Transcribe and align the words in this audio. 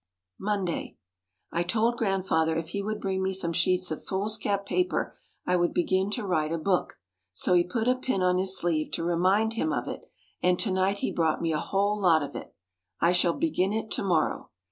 Monday. 0.39 0.97
I 1.51 1.61
told 1.61 1.95
Grandfather 1.97 2.57
if 2.57 2.69
he 2.69 2.81
would 2.81 2.99
bring 2.99 3.21
me 3.21 3.33
some 3.33 3.53
sheets 3.53 3.91
of 3.91 4.03
foolscap 4.03 4.65
paper 4.65 5.15
I 5.45 5.55
would 5.55 5.75
begin 5.75 6.09
to 6.13 6.25
write 6.25 6.51
a 6.51 6.57
book. 6.57 6.97
So 7.33 7.53
he 7.53 7.63
put 7.63 7.87
a 7.87 7.93
pin 7.93 8.23
on 8.23 8.39
his 8.39 8.57
sleeve 8.57 8.89
to 8.93 9.03
remind 9.03 9.53
him 9.53 9.71
of 9.71 9.87
it 9.87 10.09
and 10.41 10.57
to 10.57 10.71
night 10.71 10.97
he 11.05 11.11
brought 11.11 11.39
me 11.39 11.53
a 11.53 11.59
whole 11.59 11.99
lot 12.01 12.23
of 12.23 12.35
it. 12.35 12.55
I 12.99 13.11
shall 13.11 13.33
begin 13.33 13.73
it 13.73 13.91
to 13.91 14.01
morrow. 14.03 14.49